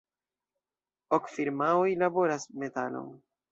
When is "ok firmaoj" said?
1.19-1.85